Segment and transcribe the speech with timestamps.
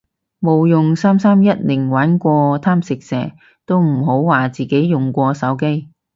[0.39, 3.33] 冇用三三一零玩過貪食蛇
[3.67, 5.89] 都唔好話自己用過手機